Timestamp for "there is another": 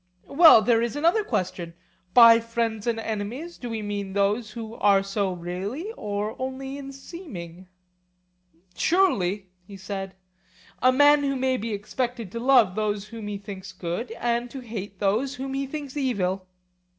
0.63-1.23